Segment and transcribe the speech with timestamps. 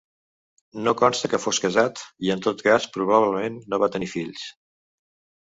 [0.85, 4.49] No consta que fos casat i en tot cas probablement no va tenir fills.